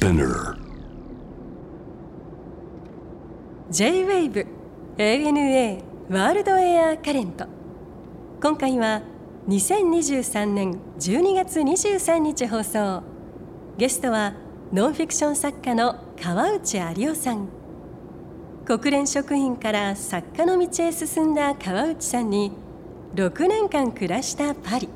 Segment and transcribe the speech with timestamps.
[0.00, 0.56] Spinner.
[3.70, 4.46] J-WAVE
[4.96, 7.44] ANA ワールドエアカレント
[8.42, 9.02] 今回は
[9.48, 13.02] 2023年12月23日放送。
[13.76, 14.32] ゲストは
[14.72, 17.48] ノンフィクション作家の川内有夫さん。
[18.64, 22.52] 国連職員から作家の道へ進んだ川内さんに
[23.16, 24.88] 6年間暮らしたパリ。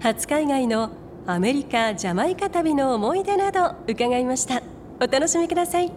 [0.00, 0.90] 初海外の
[1.30, 4.62] アメリカ・ジャマイカ旅の思い出など伺いました。
[4.98, 5.92] お楽しみください。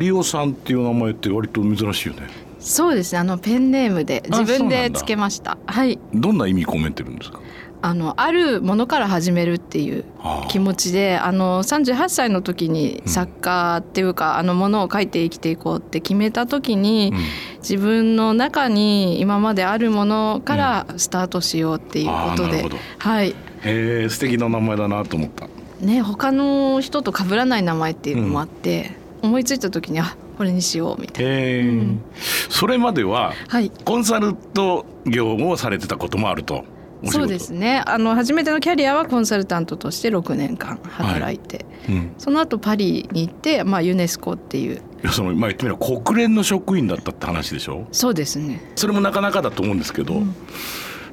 [0.00, 2.22] 有尾さんっていう名前って割と珍しいよね。
[2.58, 3.18] そうですね。
[3.18, 5.58] あのペンネームであ自分でつけました。
[5.66, 5.98] はい。
[6.14, 7.40] どんな意味込めてるんですか？
[7.82, 10.06] あのあるものから始めるっていう
[10.48, 22.76] 気持ちであの38歳の時に作家っていうか、あのものを書いて生きていこうって決めた時に、うん自分の中に今まであるものからスタートしようっていうことで、ああなるほど。
[22.98, 23.30] はい。
[23.30, 25.48] へえ素敵な名前だなと思った。
[25.80, 31.30] ね他の人と被らない名前っていうのもあって、思いついた時にあこれにしようみたいな。
[31.30, 32.00] へえ、うん。
[32.50, 33.70] それまでははい。
[33.70, 36.66] コンサルト業をされてたこともあると
[37.12, 37.82] そうですね。
[37.86, 42.14] あの初めてのキャリアはコンサルタントとして6年間働いて、うん。
[42.18, 44.76] その後パリに行って、まあ、ユネスコっていう。
[44.76, 47.86] いやそのまあ言ってみれば国連の職員だったって話でしょ？
[47.92, 48.72] そうですね。
[48.76, 50.22] それもなかなかだと思うんですけど、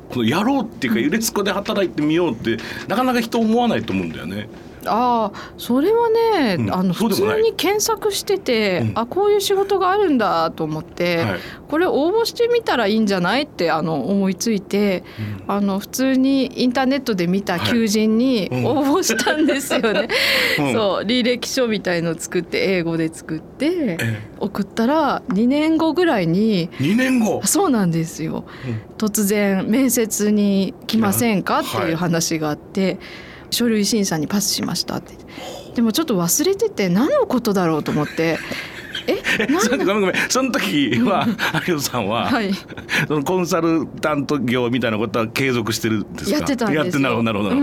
[0.09, 4.49] このやろうっていうかユネスコで働いてみようってなかなか人思わないと思うんだよね。
[4.85, 6.73] ああそれはね、うん。
[6.73, 8.91] あの普通に検索してて、うん。
[8.95, 11.39] あこういう仕事があるんだと思って、はい。
[11.69, 15.03] これ応募してみたらいいんじゃないってあの思いついて、
[15.47, 18.65] あの普通にインターネットで見た求人にはいうん。
[18.65, 20.07] 応募したんですよね。
[20.59, 20.73] うん。
[20.73, 27.41] そう履歴書みたいの作って英語で作ってえ送ったら2年後ぐらいに2年後。
[27.43, 28.45] そうなんですよ、
[28.97, 32.97] 突然面接に来ませんかってはいいう話があって、
[33.51, 35.13] 書類審査にパスしましたって。
[35.75, 38.39] でもちょっと忘れてて何のことだろうと思って。
[39.07, 39.47] え
[39.77, 40.15] ごめんごめん。
[40.29, 41.27] その時は
[41.67, 42.51] 有吉さんは、はい。
[43.07, 46.37] そのコンサルタント業みたいなことは継続してるんですか？
[46.37, 46.83] やってたんですよ。
[46.83, 47.55] やってなるほどなるほど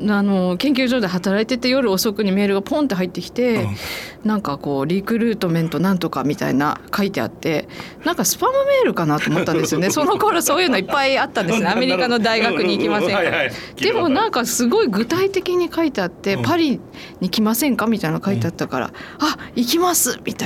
[0.00, 0.10] うん。
[0.10, 3.76] あの研究所で働いてて夜遅くにメールがポンって入ってきて、うん。
[4.24, 7.68] なんかこうリクルートメントなんとかみたいな書いてあって
[8.04, 9.90] なんかスパムメールかなと思ったんですよね。
[9.92, 11.66] その頃そういうのいっぱいあったんですね。
[11.68, 13.16] アメリカの大学に行きませんか？
[13.16, 13.50] はいはい
[13.80, 14.30] でもなん。
[14.30, 16.42] かすごい具体的に書いてあって、うん。
[16.42, 16.80] パリ
[17.20, 17.76] に来ません。
[17.76, 18.40] かみたいなの書い。
[18.40, 20.45] てあったから、あ行きますみた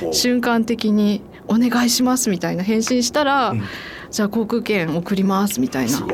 [0.00, 0.14] ほう。
[0.14, 3.62] 瞬間的にお願いしますみたいな返信したら、ん。
[4.10, 5.98] じゃあ航空券送りますみたいな。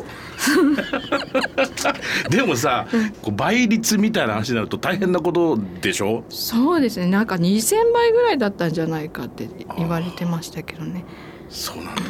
[2.28, 2.86] でもさ、
[3.22, 6.24] こう倍率みたいな話になると大変なことでしょ？
[6.28, 7.06] そうですね。
[7.06, 9.48] なんか2,000倍ぐらいだったんじゃないかって
[9.78, 11.04] 言われてましたけどね。
[11.48, 12.02] そうなんだ。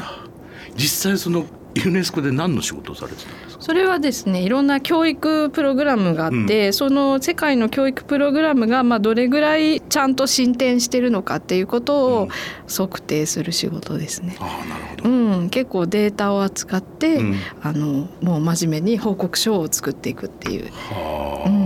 [0.77, 1.47] 実際その
[1.85, 3.63] ユネスコで何の仕事をされてたんですか？
[3.63, 12.29] それはですねいろんな教育プログラムがあって、その世界の教育プログラムがまあどれぐらいちゃんと進展してるのかっていうことをうん。
[12.69, 14.37] 測定する仕事ですね。
[14.41, 17.35] ああなるほど、うん、結構データを扱って、うん。
[17.63, 20.71] あのもう真面目に報告書を作っていくっていう。
[20.73, 21.66] はあ、うん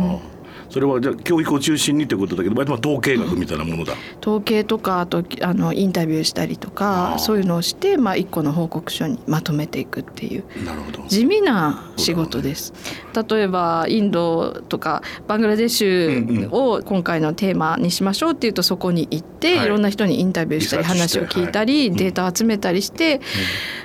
[0.70, 10.44] それはじゃあ教育を中心にってことだけど、まあ、統計学みたいなものだ、統計とかあとあのインタビューしたりとかそういうのをして、まあ、一個の報告書にまとめていくっていう
[11.09, 12.72] 地味な仕事です。
[13.28, 19.66] 例えばインドとかバングラデシュを今回のテーマにしましょうっていうとそこに行って、はい。
[19.66, 21.98] い、ろんな人にインタビューしたり話を聞いたり、はい。
[21.98, 23.20] データを集めたりして、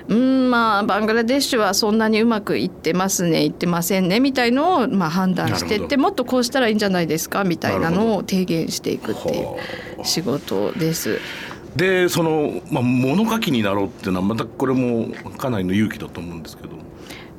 [0.08, 9.58] うん、まあバングラデシュはそんなにうまくいってますねいってませんねみたいのをまあ判断してってもっとこうしたらいいんじゃないですかみたいなのを提言していくっていうは
[10.02, 11.20] あ仕事です。
[11.76, 16.70] でその、まあ、物書きになろうっていうのはまたこれもかなりの勇気だと思うんですけど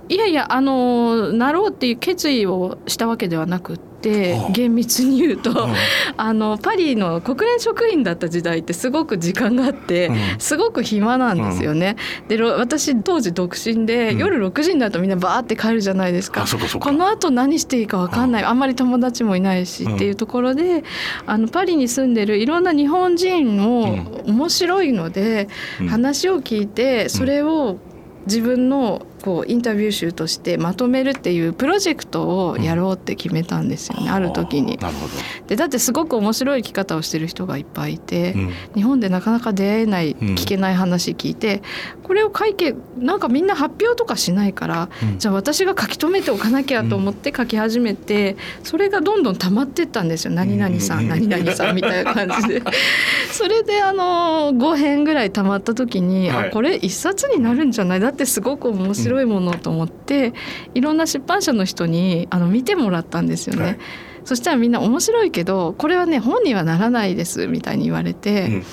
[0.09, 5.75] いやいやあのなろうっていう決意をしたわけではなくってはあ厳密に言うと、うん。
[6.17, 10.17] あのパリの国連職員だった時代ってすごく時間があって、うん。
[10.39, 11.97] すごく暇なんですよね。
[12.28, 14.19] でろ私当時独身で、うん。
[14.19, 16.44] 夜6時になるとみんなバーって帰るじゃないですか。
[16.81, 19.94] このあと何していいか分かんない、あんまり友達もいないし、うん。
[19.97, 20.85] っていうところで
[21.26, 25.49] あのパリに住んでるいろんな日本人も面白いので、
[25.81, 25.88] うん。
[25.88, 27.79] 話を聞いてそれを
[28.26, 34.76] 自分のこうインタビュー集としてまとめるっていうプロジェクトをやろうって決めたんですよね、ある時に。
[34.76, 35.14] なるほど、
[35.49, 38.52] でだってすごく面白い生き方をしてる人がいっぱいいて、うん。
[38.76, 41.61] 日本でなかなか出会えない、ん聞けない話聞いて
[42.05, 45.19] これを書いてなんかみんな発表とかしないから、うん。
[45.19, 52.62] じゃあ私が書き留めておかなきゃと思って書き始めて、それがどんどん溜まってったんですよ「何々さん何々さん」みたいな感じで。
[53.32, 56.49] それであの5編ぐらい溜まった時に、はい。
[56.49, 58.00] あこれ一冊になるんじゃない？
[58.00, 60.35] だってすごく面白白いものと思って
[60.75, 63.63] いろんな出版社の人にあの見てもらったんですよね。
[63.65, 63.79] はい。
[64.25, 68.65] そしたらみんな面白いけどこれはね本にはならないですみたいに言われて、うん。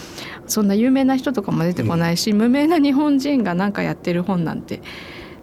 [0.45, 4.81] そんな有名な人とかも出てこないし、無名な日本人が何かやってる本なんて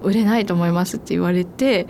[0.03, 1.87] 売れないと思いますって言われて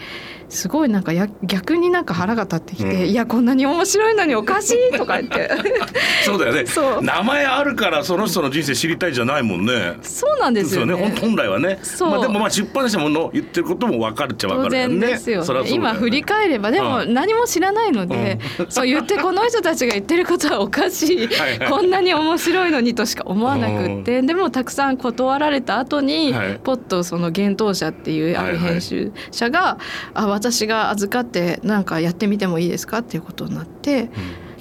[0.50, 3.08] すごいなんかや逆になんか腹が立ってきて、うん。
[3.08, 5.50] いやこんなに面白いのにおかしいとか言って。
[6.26, 6.66] そうだよね。
[6.66, 7.02] そう。
[7.02, 9.94] 名前あるからその人の人生知りたいじゃないもんね。
[10.02, 10.94] そうなんですよね。
[10.94, 11.78] ほん本来はね。
[11.82, 12.10] そう。
[12.10, 14.98] まあ、でもまあ出版社もの言ってることも分かるっちゃ分か当るよね。
[14.98, 15.62] 然ですよね。
[15.62, 15.70] ね。
[15.70, 17.14] 今振り返ればでもうん。
[17.14, 18.38] 何も知らないので、
[18.68, 21.26] そう言ってこの人たちが言ってることはおかしい。
[21.28, 21.70] はいはい。
[21.70, 24.22] こんなに面白いのにとしか思わなくって。
[24.22, 26.60] でもたくさん断られた後に、はい。
[26.62, 28.72] ポッとその幻冬舎っていうあるはいはい。
[28.72, 29.78] 編集者が
[30.14, 34.10] 「あ私が預かってなんかやってみてもいいですか?」っていうことになって。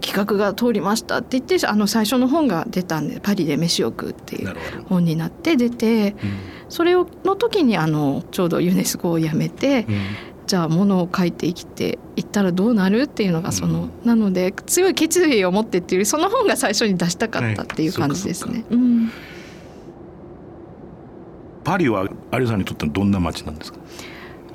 [0.01, 4.55] 企画が通りましたって言ってあの最初の本が出たんで「パリで飯を食う」っていう
[4.87, 6.15] 本になって出て
[6.69, 9.95] それをの時にあのちょうどユネスコを辞めてうん
[10.47, 18.63] じゃあ物を書いて生きていったらどうなるっていうのがその、うんなので強い決意を持ってっていうよりその本が最初に出したかったっていう感じですね。
[18.71, 19.11] うん
[21.65, 23.79] パリは有さんにとってはどんな街なんですか？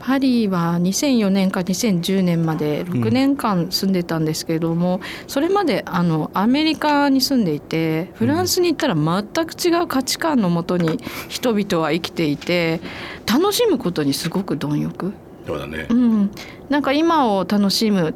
[0.07, 10.99] パリは2004年から2010年まで6年間住んでたんですけれども、それまであのアメリカに住んでいてフランスに行ったら全く違う価値観のもとに
[11.31, 12.83] 人々は生きていて
[13.27, 15.15] 楽しむことにすごく貪欲。
[15.47, 16.31] そうだねうん、
[16.71, 18.15] なんか今を楽しむ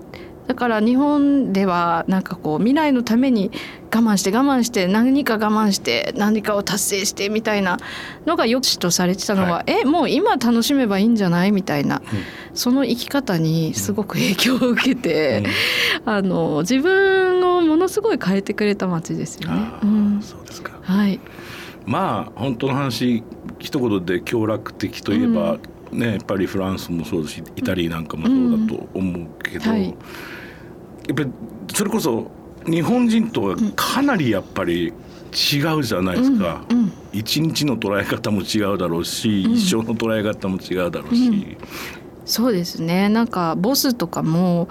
[0.49, 3.51] だから日本ではなんかこう未来のために
[3.95, 7.79] 我慢して我慢して何か我慢して何かを達成してみたいな
[8.25, 12.01] のが良しとされてたのは、はえもう今楽しめばいいんじゃないみたいな、
[12.55, 15.45] その生き方にすごく影響を受けて、
[16.07, 19.71] あの自分をものすごい変えてくれた街ですよね。
[19.83, 20.79] うん、そうですか。
[20.83, 21.21] はい、
[21.85, 23.23] まあ本当の話
[23.59, 25.59] 一言で協楽的といえば、
[25.93, 29.95] ねやっぱりフランスもそうだしイタリアなんかもそうだと思うけど、はい
[31.09, 31.31] やっぱり
[31.75, 32.31] それこそ
[32.67, 34.93] 日本人とはかなりやっぱり
[35.33, 36.93] 違うじゃないですか、うんうん。
[37.13, 41.57] 一日の捉え方も違うだろうし、一生の捉え方も違うだろうし、
[42.25, 43.09] そうですね。
[43.09, 44.69] なんかボスとかも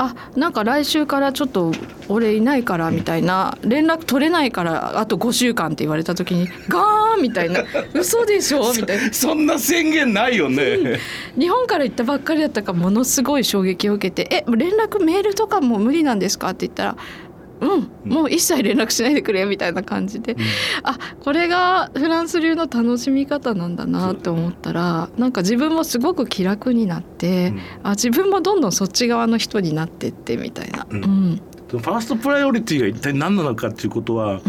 [0.00, 1.72] あなんか来週からちょっと
[2.08, 7.64] 俺いないからみたいな連絡取れないからあと5週間って言われた時にガーンみたいな
[7.94, 11.00] 嘘でしょみたいな そんな宣言ないよね。
[11.36, 16.96] 日本から行ったばっかりだったからものすごい衝撃を受けて「え連絡メールとかも無理なんですか?」って言ったら
[17.60, 18.10] 「うん。
[18.10, 20.36] もう一切連絡しないでくれ」みたいな感じで、
[20.82, 30.86] あこれがフランス流の楽しみ方なんだなって思ったらなんか自分もすごく気楽になって、あ自分もどんどんそっち側の人になってってみたいな。
[30.90, 31.04] うん。
[31.04, 31.40] うん。
[31.68, 34.40] ファーストプライオリティが一体何なのかっていうことは、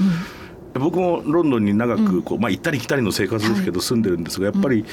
[0.75, 4.85] 僕もロンドンに長くこう、まあ、行ったり来たりの生活ですけど住んでるんですがやっぱり、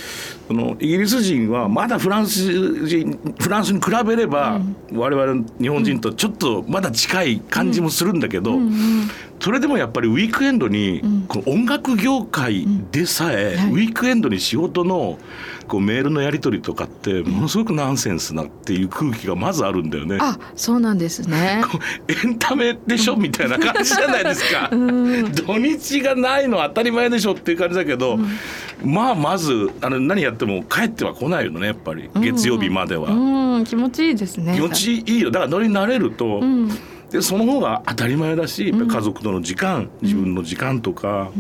[0.49, 4.61] そのイギリス人はまだフランス人フランスに比べれば、
[4.93, 8.59] 我々日本人とちょっとまだ近い感じもするんだけど、
[9.41, 13.71] それでもやっぱりウィークエンドに、この音楽業界でさえ、はい。
[13.71, 15.19] ウィークエンドに仕事の
[15.67, 20.19] こうメールのやり取りとかってものすごくナンセンスなっていう空気がまずあるんだよね。
[20.21, 21.63] あそうなんですね。
[22.25, 23.17] エンタメでしょ？
[23.17, 24.69] みたいな感じじゃないですか。
[24.73, 28.19] うん土日がないのは当たり前でしょっていう感じだけど、
[28.85, 33.11] まあまずあの何やっても帰っては来ないよねやっぱり月曜日までは。
[33.11, 34.55] うん気持ちいいですね。
[34.55, 36.69] 気持ちいいよだから乗りになれると、うん
[37.11, 41.31] でその方が当たり前だし家族との時間、自分の時間とか、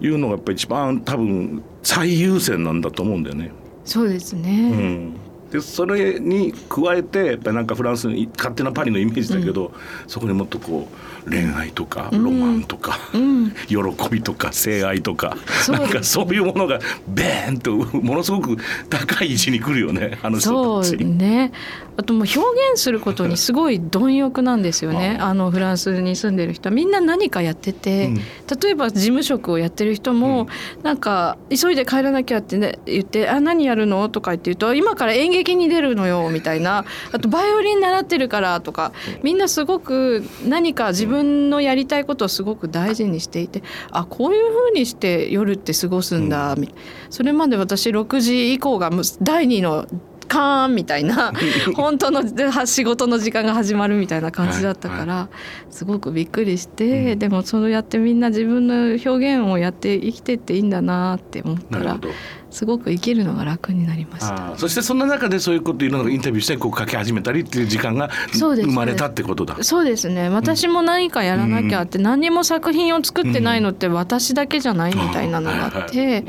[0.00, 3.50] いうのがやっぱり一番多分最優先なんだと思うんだよね。
[3.84, 4.70] そうですうね。
[4.70, 5.16] ん
[5.52, 9.72] でそれに加えてやっぱりなんかフランスに勝手なパリのイメージだけど、
[10.06, 10.88] そこにもっとこ
[11.26, 13.76] う恋愛とかロマンとか、うん喜
[14.10, 18.56] びとか性愛とかそうなんかそういうものがベーンとものすごく
[18.88, 21.04] 高い位置に来るよねあの人そうたち。
[21.04, 21.52] ね。
[21.96, 22.38] あともう表
[22.72, 25.18] 現することにすごい貪欲なんですよね。
[25.20, 28.14] ああのフランスに住んでる人はみんな何かやってて、うん。
[28.16, 30.48] 例えば事務職をやってる人も、
[30.82, 36.84] なんか急いで帰らなきゃって、ね、言って「あ何やるの?」とか言って言うと「今から演劇に出るのよ」みたいな。
[37.12, 46.74] あと「バイオリン習ってるから」とかみんなすごく何か自分のやりたいことをすごく大事にしていてあこういう風にして夜って過ごすんだ、み
[47.10, 49.86] それまで私6時以降がむ第二の
[50.32, 51.34] カーンみたいな
[51.76, 52.22] 本当の
[52.64, 55.28] 仕事の時間が始まるみたいな感じだったから、
[55.68, 62.00] すごくびっくりして、でもそうやってみんな自分の表現をやって生きてっていいんだなって思ったら
[62.52, 64.56] すごく生きるのが楽になりました。
[64.58, 69.56] そしてそんな中でそういうこといろんなインタビューしてこう書き始めたりっていう時間が生まれたってことだ。
[69.62, 70.28] そうですね。
[70.28, 76.24] 私も何かやらなきゃって、何にも作品を作ってないのって私だけじゃないみたいなのがあって。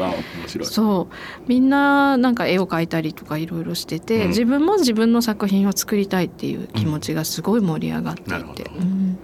[0.63, 1.44] そう。
[1.48, 4.27] みんななんか絵を描いたりとかいろいろしてて、うん。
[4.30, 8.63] 自分も自分の作品を作りたいっていう気持ちがすごい盛り上がっていなるほど。
[8.63, 9.20] て、うん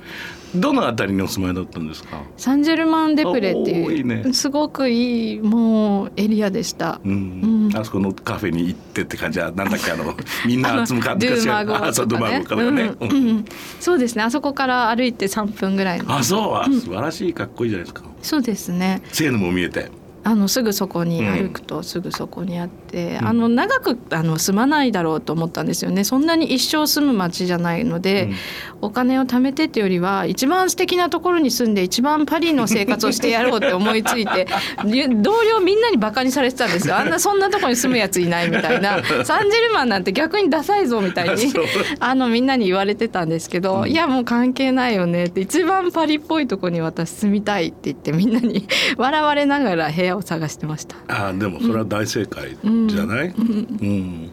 [0.56, 2.22] どのあたりにお住まいだったんですか？
[2.38, 4.34] サンジェルマン・デプレっていうね。
[4.34, 7.00] すごくいいもうエリアでした。
[7.03, 7.70] うん。
[7.72, 7.77] うん。
[7.77, 9.39] あそこのカフェに行ってって感じ。
[9.39, 10.15] はなんだっけあの
[10.48, 11.27] みんな集む感じ。
[11.27, 12.91] ドゥーマーゴあそうドマーゴからね。
[13.00, 13.10] うん。
[13.10, 13.46] うん。
[13.79, 14.24] そうですね。
[14.24, 16.15] あそこから歩いて3分ぐらいの。
[16.18, 16.51] あそう。
[16.51, 17.34] は素晴らしい。
[17.34, 18.03] かっこいいじゃないですか。
[18.22, 19.01] そうですね。
[19.12, 19.89] セーヌも見えて。
[20.23, 23.27] あのすぐそこにうん歩くとすぐそこにあって、うん。
[23.27, 26.03] あの長くあの住まないだろうと思ったんですよね。
[26.03, 28.35] そんなに一生住む町じゃないので、うん。
[28.81, 34.47] お金を貯めてってよりは一番素敵なところに住んで一番パリの生活をしてやろうって思いついて
[34.83, 36.97] 同僚みんなにバカにされてたんですよ。
[36.97, 39.01] あんなそんなとこに住むやついないみたいな。
[39.23, 41.53] サンジェルマンなんて逆にダサいぞみたいに
[41.99, 43.89] あのみんなに言われてたんですけど、うん。
[43.89, 50.95] いやもう関係ないよねって一番パリっぽいとこに私住みたいって言ってみんなに 笑われながら部屋を探してました。
[51.07, 53.27] あでもそれは大正解じゃない？
[53.29, 54.31] うん。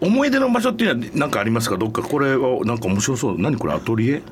[0.00, 1.76] 思い出の場所っていうのは何かありますか？
[1.76, 3.38] どっかこれはなんか面白そう。
[3.38, 4.22] 何これアトリエ？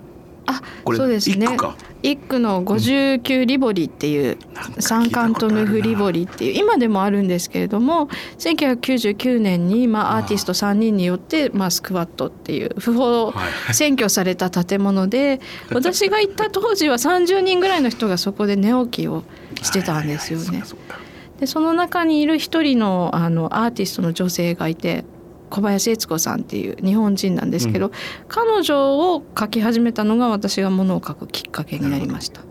[0.46, 1.46] あこれそうですね。
[1.46, 4.82] 一区か一区の59リボリっていう、なんか聞いたことあるな。
[4.82, 8.08] サンカントヌフリボリっていう今でもあるんですけれども
[8.38, 13.34] 1999年に、まあ、アーティスト3人によって、まあ、スクワットっていう不法はい。
[13.72, 15.40] 占拠された建物で
[15.72, 19.22] 私が行った当時は30人ぐらいの人がそこで寝起きを
[19.62, 20.62] してたんですよね。
[21.38, 25.04] でその中にいる一人のあのアーティストの女性がいて
[25.49, 27.92] 小林悦子さんっていう日本人なんですけど、う
[28.28, 32.42] 彼女を描き始めたのが私がものを描くきっかけになりました。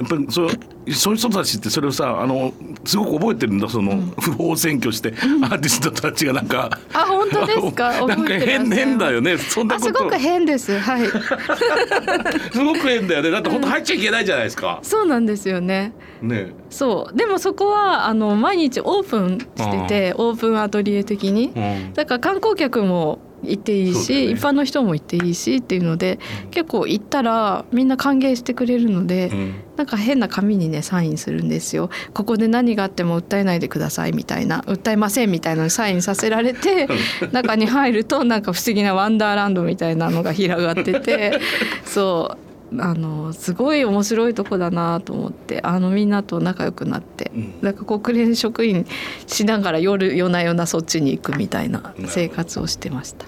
[0.00, 0.50] やっぱりそう
[0.92, 2.54] そういう人たちってそれをさあの
[2.84, 6.70] すごく覚えてるんだその、不法占拠して、アーティストたちがなんか。
[6.94, 8.06] あ本当ですか？
[8.06, 9.36] なんか変変だよね。
[9.36, 9.88] そんなこと。
[9.90, 10.78] あすごく変です。
[10.78, 11.06] はい。
[12.50, 13.30] すごく変だよね。
[13.30, 15.92] だって本当入っちゃいけないじゃないですか、そうなんですよね。
[16.22, 16.54] ね。
[16.70, 17.16] そう。
[17.16, 21.52] でもそこはあの毎日オープンしててオープンアトリエ的に。
[21.54, 21.92] うん。
[21.92, 24.32] だから観光客も行っていいし、ね。
[24.32, 26.18] 一般の人も行っていいしっていうので、
[26.50, 29.54] 結構行ったらみんな歓迎してくれるので、うん。
[29.80, 31.88] なんか変な紙にねサインするんですよ。
[32.12, 36.86] ここで何があっても訴えないでくださいみたいな訴えませんみたいなのにサインさせられて
[37.32, 41.40] 中に入るとなんか不思議なワンダーランドみたいなのが広がってて
[41.86, 47.54] そうあのすごい面白いとこだなと思ってあのみんなと仲良くなって、うん。
[47.62, 48.86] なんか国連職員
[49.26, 53.26] しながら夜夜な夜なそっちに行くみたいな生活をしてました。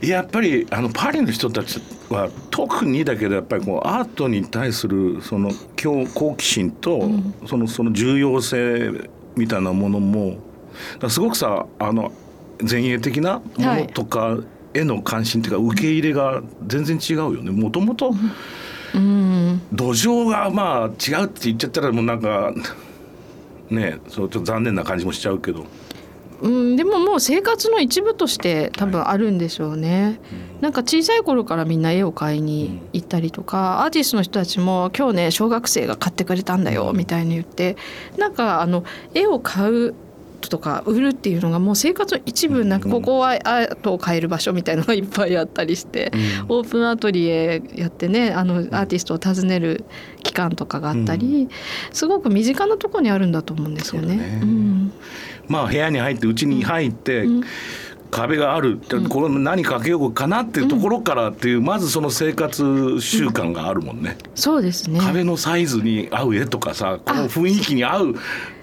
[0.00, 1.80] やっぱりあのパリの人たち
[2.10, 7.08] は特にだけどやっぱりこうアートに対するその好好奇心と、
[7.46, 8.90] そのその重要性
[9.36, 10.38] みたいなものも
[11.08, 12.10] すごくさあの
[12.68, 14.38] 前衛的なものとか
[14.74, 17.50] への関心っていうか受け入れが全然違うよね。
[17.50, 18.12] もともと
[18.94, 22.52] うん土壌がまあ違うって言っちゃったらもうなんか
[23.70, 25.66] ねそうちょっと残念な感じもしちゃうけど。
[26.42, 30.18] うん、でももう生活の一部として多分あるんでしょうね。
[30.60, 37.76] なんか小さい頃からみんな絵を買いに行ったりとか、アーティストの人たちも今日ね小学生が買ってくれたんだよみたいに言って
[38.18, 39.94] なんかあの絵を買う
[40.48, 46.12] とか売るっていうのがもう生活の一部なんかここはアートを買える場所みたいなのがいっぱいあったりして、
[46.48, 49.84] オープンアトリエやってねあのアーティストを訪ねる
[50.22, 51.48] 期間とかがあったり、
[51.92, 54.16] すごく身近なところにあるんだと思うんですよね。
[54.16, 54.40] ね。
[54.42, 54.92] うん。
[55.48, 57.44] まあ部屋に入って家に入って、うん
[58.12, 65.00] 壁があるってこれ何かけようかなっていうところからっていう、まずその生活習慣があるもんね、そうですね。
[65.00, 68.14] 壁のサイズに合う絵とかさこの雰囲気に合う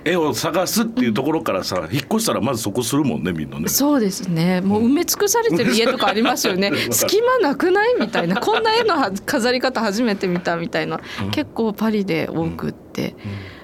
[0.06, 3.68] 絵を探すっていうところからさ引っ越したらまずそこするもんねみんなね。
[3.70, 4.62] そうですね。
[4.62, 6.72] もう埋め尽くされてる家とかありますよね。
[6.92, 7.96] 隙間なくない？
[8.00, 8.38] みたいな。
[8.40, 11.00] こんな絵のは飾り方初めて見たみたいな。
[11.32, 13.16] 結構パリで多くって、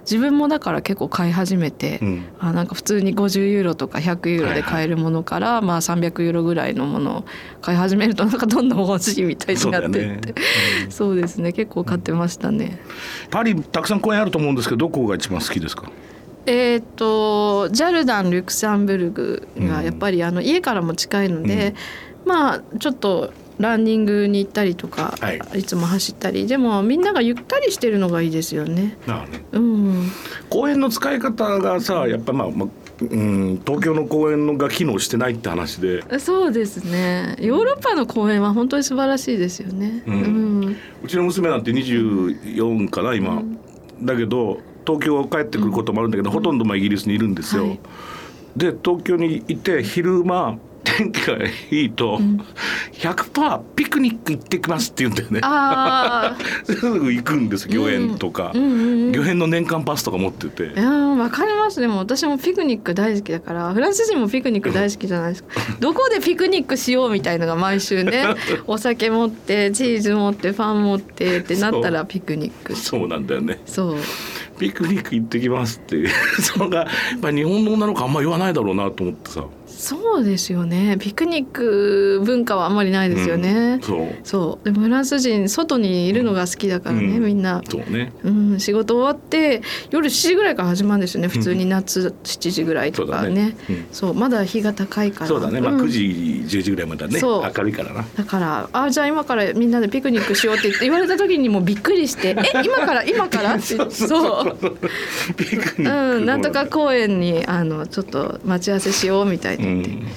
[0.05, 2.25] 自分もだから結構買い始めて、うん。
[2.39, 7.25] あなんか普通に50ユーロとか100ユーロで買えるものから、まあ300ユーロぐらいのものを
[7.61, 9.99] 買い始めるとなんかどんどん欲しいみたいになってって。
[9.99, 10.33] そうだよね。
[10.89, 11.51] そうですね。
[11.51, 12.79] 結構買ってましたね。
[13.31, 15.91] パリたくさん公園あると思うんですけどどこが一番好きですか？
[16.47, 21.73] えー、とジャルダン・ルクサンブルグがやっぱりあの家からも近いので、
[22.23, 25.59] まあちょっとランニングに行ったりとか、はい。
[25.59, 26.47] い、つも走ったり。
[26.47, 28.97] でもみんながゆったりしてるのがいいですよね。
[29.07, 29.27] ね。
[29.51, 30.11] うん、
[30.49, 32.69] 公園の使い方がさやっぱまあ、まあ
[33.01, 36.03] うん、東京の公園のが機能してないって話で。
[36.19, 37.35] そうですね。
[37.39, 40.03] ヨーロッパの公園は本当に素晴らしいですよね。
[40.07, 40.61] ううん。
[40.61, 43.43] んうちの娘なんて24かな今、
[44.01, 47.63] だけど東京帰ってくることもあるんだけど、ほとんどまあイギリスにいるんですよ。
[47.63, 47.79] はい。
[48.55, 50.57] で東京にいて昼間
[50.97, 51.37] 天気が
[51.71, 52.19] いいと、
[52.93, 55.39] 100%ピクニック行ってきますって言うんだよね。
[55.43, 58.63] あ すぐ行くんです御苑とか、うん。
[58.63, 60.71] うんうん御苑の年間パスとか持ってて。
[60.75, 61.79] あいやーわかります。
[61.79, 65.49] でも私もピクニック大好きだからフランス人もピクニック大好きじゃないですか。
[65.79, 68.35] どこでピクニックしようみたいのが毎週ね
[68.67, 72.75] お酒持ってチーズ持ってパン持ってってなったらピクニック。
[72.75, 73.59] そうなんだよね。
[73.65, 73.95] そう。
[74.59, 76.07] ピクニック行ってきますって
[76.41, 76.87] それがや
[77.17, 79.45] っぱり日本の女の子あんま言わないだろうなと思ってさ。
[79.77, 80.97] そうですよね。
[80.99, 84.07] ピクニック文化はあんまりないですよね、そう。
[84.23, 84.65] そう。
[84.65, 87.61] でもフランス人外にいるのが好きだからね、うんみんな。
[87.69, 88.13] そうね。
[88.23, 93.57] うん、仕事終わって夜7時ぐらいから始まるんですよね普通に夏7時ぐらいとかね,、そうだね。
[93.69, 93.85] うん。
[93.91, 95.27] そうまだ日が高いから。
[95.27, 95.61] そうだね。
[95.61, 97.53] まあん9時10時ぐらいまでねそう。
[97.55, 98.05] 明るいからな。
[98.15, 103.03] だから「あじゃあ今からみんなでピクニックしよう」って言われた時にもうびっくりして「え 今から？
[103.03, 103.75] 今から?」って。
[103.91, 104.57] そう
[105.35, 105.81] ピクニック。
[105.83, 109.93] うん、なんとか公園にあのちょっと待ち合わせしようみたいに言って、う。
[109.93, 110.07] ん。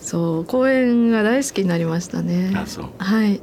[0.00, 2.52] そう公園が大好きになりましたね。
[2.98, 3.40] はい。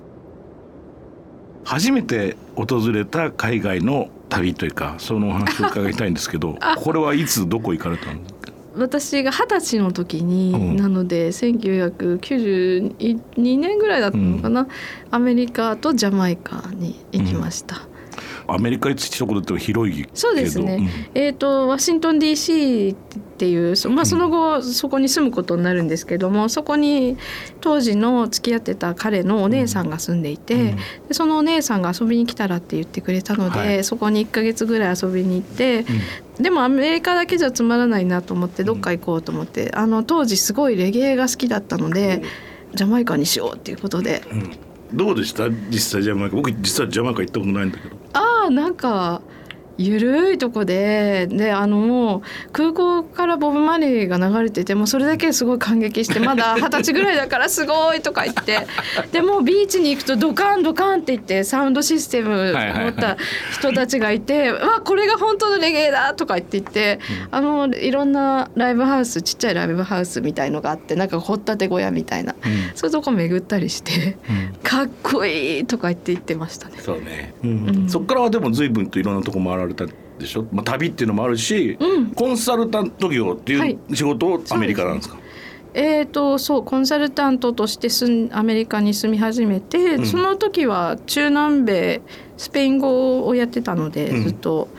[1.64, 10.76] 初めて訪れた海外の旅というかそのお話を伺いたいんですけど これはいつどこ行かれたんですか私が二十歳の時に、うん。
[10.76, 14.68] なので1992年ぐらいだったのかな、
[15.10, 17.88] アメリカとジャマイカに行きました、
[18.48, 20.10] アメリカ一ところって広いけど。
[20.14, 22.98] そうですね、えー、とワシントン DC っ
[23.38, 27.18] ていう、そまあ、その後そこに住むことになるんですけどもそこに
[27.62, 30.76] 当時の付き合ってた彼のお姉さんが住んでいて、うん。
[30.76, 33.84] でそのお姉さんが遊びに来たらって言ってくれたので、はい。
[33.84, 35.86] そこに1ヶ月ぐらい遊びに行って、
[36.38, 36.44] うん。
[36.44, 42.22] でもアメリカだけじゃつまらないなと思ってどっか行こうと思って、あの当時すごいレゲエが好きだったので、
[42.74, 45.50] ジャマイカにしようっていうことでうんどうでした？
[45.50, 46.36] 実際ジャマイカ。
[46.36, 47.96] 僕実はジャマイカ行ったことないんだけど。
[48.14, 49.22] ああなんか
[49.78, 58.68] ゆるいとこでであの空港からボブ・マリーが流れててもうそれだけですごい感激してまだ二十歳ぐらいだからすごいとか言って。
[59.12, 63.18] でもうビーチに行くとドカンドカンって言ってサウンドシステム持った
[63.54, 67.00] 人たちがいて「わこれが本当のレゲエだ!」とか言って言って、
[67.32, 72.36] あのいろんなライブハウスちっちゃいライブハウスみたいのがあってなんか掘ったて小屋みたいな、
[72.76, 74.18] そういうとこ巡ったりして
[74.64, 76.76] 「かっこいい!」とか言って言ってましたね。
[76.80, 77.86] そうね、うん。
[77.88, 82.12] そっからはでも随分といろんなとこ回られたでしょ、まあ、旅っていうのもあるし、うん。
[82.12, 83.72] コンサルタント業ってはい。
[83.72, 85.18] いう仕事をアメリカなんですか、
[85.74, 90.06] えー、とそうコンサルタントとして住んアメリカに住み始めて、うん。
[90.06, 92.02] その時は中南米
[92.38, 94.24] スペイン語をやってたので、うん。
[94.24, 94.70] ずっと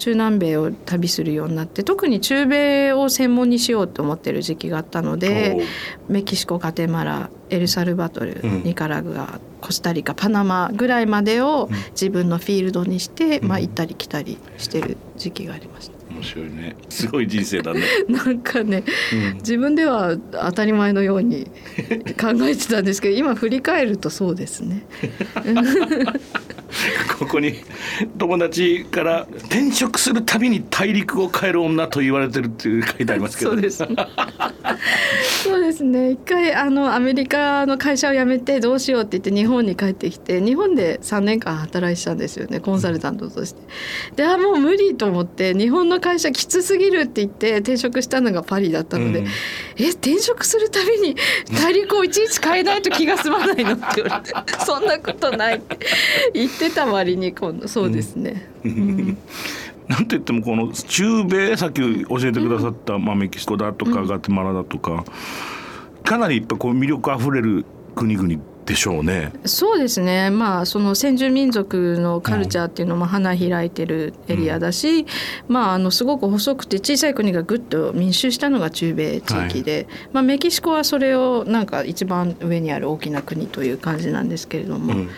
[0.00, 5.60] 中南米を旅するようになって特に中米を専門にしようと思ってる時期があったので
[6.08, 8.62] メキシコガテマラエルサルバトル、うん。
[8.62, 11.76] ニカラグアコスタリカパナマぐらいまでをうん。
[11.90, 13.48] 自分のフィールドにして、うん。
[13.48, 15.98] まあ、行ったり来たりしてる時期がありました。
[16.10, 16.76] お面白いね。
[16.88, 19.34] すごい人生だね、 なんかねうん。
[19.36, 21.46] 自分では当たり前のように
[22.20, 24.86] 考えてたんですけど今振り返るとそうですね。
[27.20, 27.52] ここに
[28.16, 33.94] 友達から転職するたびに大陸を変える女と言われてるっていう書いてありますけどそうですね。
[35.44, 36.12] そうですね。
[36.12, 43.60] 一回あのアメリカの会社を辞めてどうしようって言って日本に帰ってきて日本で3年間働いてたんですよねコンサルタントとして。
[44.16, 49.26] であもう無理と思って日本の会社きつすぎるって言って転職したのがパリだったので、うん
[49.76, 51.16] え転職するたびに
[51.62, 55.78] 大陸をいちいち変えないと気が済まないのって言われてそんなことないって
[56.34, 58.48] 言ってた割に今度そうですね。
[58.64, 59.18] うん
[59.88, 65.04] なんといってもこの中米さっき教えてくださった、まあ、メキシコだとかガテマラだとか
[66.04, 67.64] かなりやっぱこう魅力あふれる
[67.96, 69.32] 国々でしょうね。
[69.46, 75.06] そうですねまあその先住民族のカルチャーっていうのも花開いてるエリアだし、
[75.48, 84.94] まああのすごく細くて小さい国がぐっと密集したのが中米地域で、まあ、メキシコはそれをなんか一番上にある大きな国という感じなんですけれども。
[84.94, 85.10] うん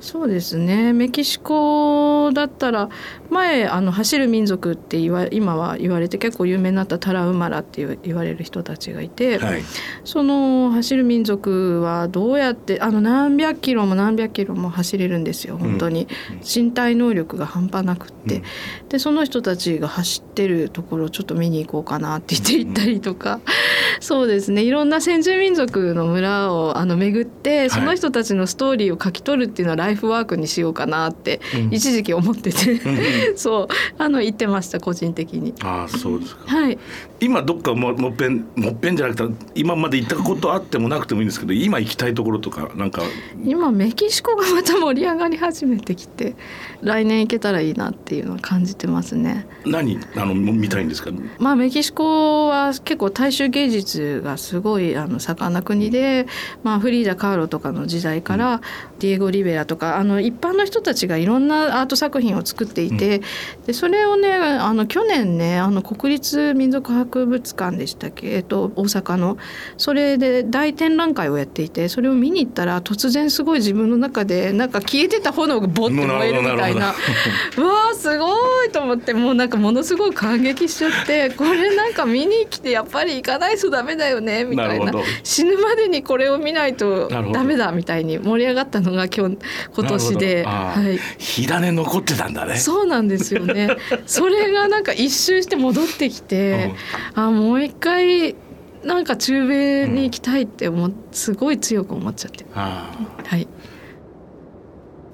[0.00, 0.92] そうですね。
[0.92, 2.88] メキシコだったら
[3.30, 9.62] 前あの走る民族って言わ今は言われて結構有名になったタラウマラって言われる人たちがいて、はい。
[10.04, 16.06] その走る民族はどうやってあの何百キロも何百キロも走れるんですよ本当に、
[16.42, 18.88] 身体能力が半端なくって、うん。
[18.88, 23.40] でその人たちが走ってるところをちょっと見に行こうかなって言って行ったりとか、
[24.00, 24.62] そうですね。
[24.62, 31.74] いろんな先住民族の村をあの巡ってその人たちのストーリーを書き取るっていうのはライフワークにしようかなってうん。
[31.74, 33.36] 一時期思ってて、うん。
[33.36, 33.68] そう。
[33.98, 35.54] あの言ってました個人的に。
[35.60, 36.56] ああそうですか。
[36.56, 36.78] はい、
[37.20, 43.02] 今どっかももっぺんもっぺんじゃなくて今まで行ったことあってもなくてもいいんですけど今行きたいところとかなんか。
[43.44, 46.36] 今メキシコがまた盛り上がり始めてきて
[46.82, 49.46] 来年行けたらいいなっていうのは感じてますね。
[49.64, 49.98] 何？
[50.16, 51.10] あの見たいんですか？
[51.38, 56.26] まあメキシコは結構大衆芸術がすごいあの盛んな国で、
[56.62, 58.60] まあ、フリーダ・カーロとかの時代から、
[59.00, 63.22] ディエゴ・リベラとかあの一般の人たちがいろんなアート作品を作っていて、
[63.66, 69.38] でそれをねあの去年ねあの国立民族博物館でしたっけ、えっと、大阪の。
[69.76, 76.94] それで大展覧会をやっていてそれを見に行ったら突然すごい自分の中でなんか消えてた炎がボッて燃えるみたいな。
[77.56, 84.92] うわーすごいと思ってもうなんかものすごい感激しちゃってこれなんか見に来てやっぱり行かないとダメだよねみたいな。
[85.22, 89.38] 死ぬまでにこれを見ないとダメだみたいに盛り上がったのが今日
[89.74, 92.56] 今年で、はい、火種残ってたんだね。
[92.56, 93.76] そうなんですよね。
[94.06, 96.76] それがなんか一周して戻ってきて、うん、
[97.14, 98.36] あもう一回
[98.84, 103.48] なんか中米に行きたいって思すごい強く思っちゃって、はい。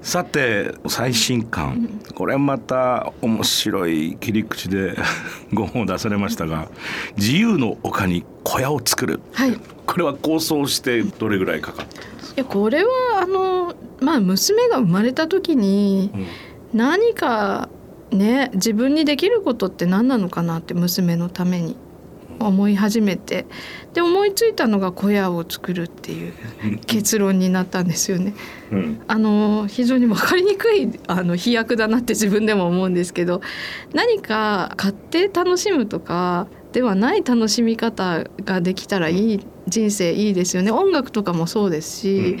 [0.05, 4.95] さて最新刊、これまた面白い切り口で
[5.51, 6.69] ご本を出されましたが
[7.17, 12.91] 「自由の丘に小屋を作る」はい、これは構想してどれぐらいかかったいやこれは
[13.23, 16.11] あのまあ娘が生まれた時に
[16.71, 17.67] 何か
[18.11, 21.75] ね自分にできることって何なのかなって娘のために
[22.39, 23.45] 思い始めて
[23.93, 26.33] で思いついたのが小屋を作るっていう
[26.85, 28.33] 結論になったんですよね。
[28.71, 33.41] うん、あの非常に分かりにくいあの飛躍だなって自分でも思うんですけど
[33.93, 40.71] 何か買って楽しむとかではない楽しみ方ができたらいい人生いいですよね。
[40.71, 42.39] 音楽とかもそうですし、うん、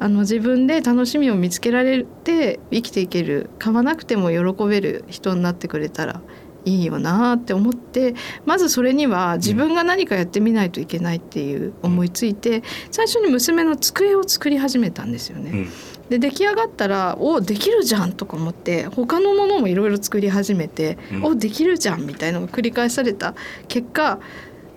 [0.00, 6.20] あの自分で楽しみを見つけられて生きていける買わなくても喜べる人になってくれたら
[6.64, 15.68] いいよなって思ってまずそれには自分が何かやってみないといけないっていう思いついて最初に娘の机を作り始めたんですよね。
[16.08, 23.34] で出来上がったら「おできるじゃん」とか思って他のものもいろいろ作り始めて「おできるじゃん」みたいのが繰り返された
[23.68, 24.18] 結果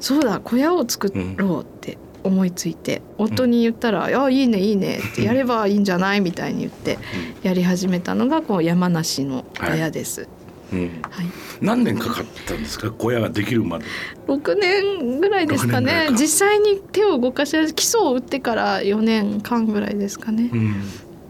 [0.01, 6.99] そうだ小屋を作ろうって思いついて夫に言ったら「あいいねいいね」ってやればいいんじゃないみたいに言って
[7.41, 10.21] やり始めたのがこう山梨の小屋です。
[10.21, 10.29] はい。
[10.73, 11.25] うん、はい、
[11.59, 12.91] 何年かかったんですか？
[12.91, 13.85] 小屋ができるまで。
[14.27, 16.07] 6年ぐらいですかね。
[16.11, 20.75] 実際に手を動かし基礎を打ってから4年間ぐらいですかね、うん、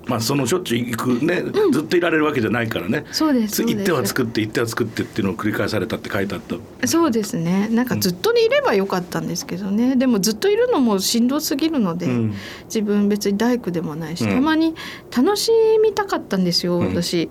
[0.06, 3.06] まあそのしょっちゅう行くね、うん、ずっといられるわけじゃないからね。
[3.12, 6.88] そうです行っては作って行っては作ってっていうのを繰り返されたって書いてあった。
[6.88, 7.68] そうですね。
[7.70, 12.08] なんかずっといればよかったんですけどね、でもずっといるのもしんどすぎるので、
[12.66, 14.76] 自分別に大工でもないし、たまに
[15.16, 15.52] 楽し
[15.84, 17.30] みたかったんですよ私。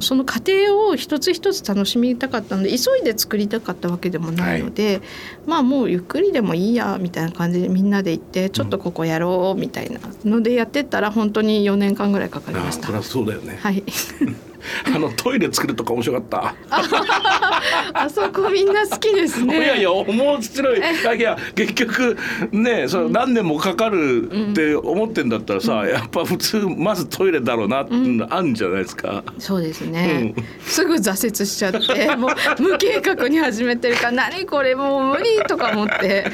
[0.00, 5.00] その過程を一つ一つ楽しみたかったので急いで作りたかったわけでもないので、はい、
[5.46, 12.96] まあもうゆっくりでもいいやみたいな感じでみんなで行ってちょっとここやろうみたいなのでやってったら本当に4年間ぐらいかかりました。
[12.96, 13.58] あそうだよね。
[13.60, 13.82] はい
[14.94, 16.54] あのトイレ作るとか面白かった。
[17.94, 19.56] あそこみんな好きですね。
[19.58, 20.78] いやいや面白い。
[20.78, 22.16] いや結局
[22.52, 27.94] ねその何年もかかるって思ってんだったらさ、うん、やっぱ普通まずトイレだろうなって
[28.30, 36.26] あるんじゃないですか、うん、そうですね、うん、すぐ挫折しちゃってもう無計画に始めてるから何これもう無理とか思って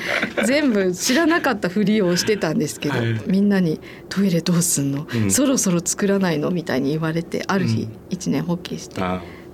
[0.44, 9.00] 全部知らなかったふりをしてたんですけど、はい、みんなに「トイレどうすんの、そろそろ作らないの?」みたいに言われてある日、一年発起して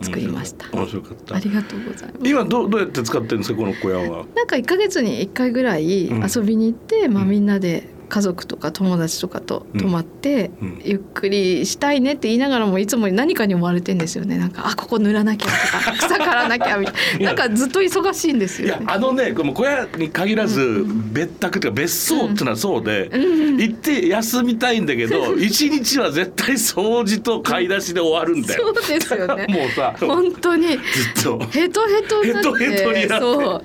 [0.01, 0.67] 作りました。
[0.73, 1.35] 面白かった。
[1.37, 2.31] ありがとうございます。
[2.31, 4.27] 今どどうやって使ってるんですかこの小屋は？
[4.35, 14.37] なんか一ヶ月に一回ぐらい遊びに行って、うん、まあみんなで家族とか友達とかと泊まって、うん、ゆっくりしたいねって言いながらもいつも何かに追われてんですよね。
[14.37, 17.27] なんかあここ塗らなきゃとか 草刈らなきゃみたいな。
[17.27, 28.75] なんかずっと忙しいんですよ、ね、いやあのねこの小屋に限らず別宅というか別荘っていうのはそうで、うん、行って休みたいんだけど一日は絶対掃除と買い出しで終わるんだよ。
[28.75, 29.47] そうですよね。
[29.55, 30.69] もうさ本当に。
[30.69, 30.79] ずっ
[31.23, 31.39] と。
[31.51, 33.21] ヘトヘトヘトヘトになって。
[33.21, 33.65] そう。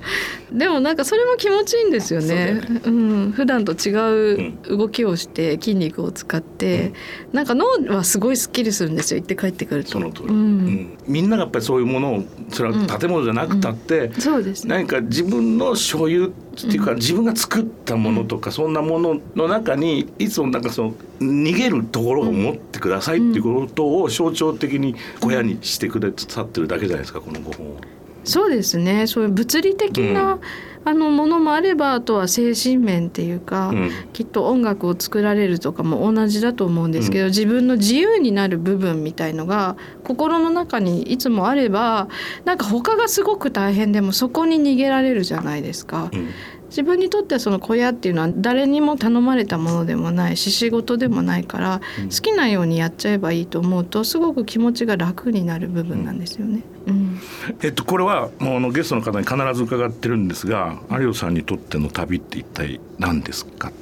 [0.52, 2.62] でもなんかそれも気持ちいいんですよね。
[2.84, 3.90] う、ね、ん、普段と違
[4.34, 4.35] う
[4.68, 6.92] 動きをして筋肉を使って、
[7.30, 9.20] うん、なんか脳はすごいスッキリするんですよ。
[9.20, 9.92] 行って帰ってくると。
[9.92, 10.28] その通り。
[10.28, 27.80] うん、みんながやっぱりそういうものをそれは建物じゃなくたって、そうです、ね、何か自分の所有っていうか、自分が作ったものとか、そんなものの中にいつもなんかその逃げるところを持ってくださいっていうことを象徴的に小屋にしてくださってるだけじゃないですかこの5本は。
[28.24, 29.06] そうですね。
[29.06, 30.38] そういう物理的な、
[30.86, 33.90] あのものもあればあとは精神面っていうか、うん。
[34.12, 42.08] きっと音楽を作られるとかも同じだと思うんですけど、自分の自由になる部分みたいのが心の中にいつもあれば
[42.44, 46.10] なんか他がすごく大変でもそこに逃げられるじゃないですか。
[46.12, 46.28] うん
[46.68, 56.62] 自分にとってはその小屋っていうのは誰にも頼まれたものでもないし仕事でもないから好きなようにやっちゃえばいいと思うとすごく気持ちが楽になる部分なんですよね。
[56.86, 57.20] うん。
[57.62, 63.72] えっと、これはもうあのゲストの方に必ず伺ってるんですが有吉さんにとっての旅って一体何ですか？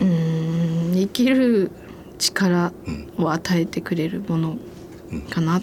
[0.00, 1.70] うーん生きる
[2.18, 2.72] 力
[3.18, 4.56] を与えてくれるもの
[5.30, 5.60] かな、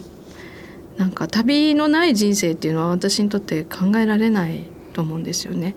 [0.98, 5.74] なんか旅のない人生っていうのは私にとって考えられないと思うんですよね、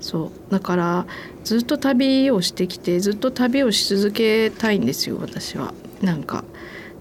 [0.00, 0.52] そう。
[0.52, 1.06] だから
[1.44, 5.74] ずっと旅をしてきてずっと旅をし続けたいんですよ私は。
[6.02, 6.44] なんか。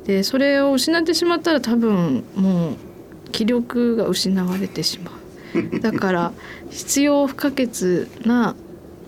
[0.06, 2.76] でそれを失ってしまったら多分もう
[3.32, 5.80] 気力が失われてしまう。
[5.80, 6.32] だから
[6.70, 8.56] 必要不可欠な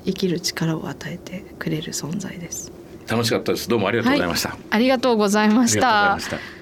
[0.05, 2.71] 生きる力を与えてくれる存在です。
[3.07, 3.67] 楽しかったです。
[3.67, 6.19] どうもありがとうございました、ありがとうございましありがとうございたま。
[6.19, 6.60] した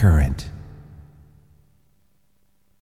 [0.00, 0.48] current.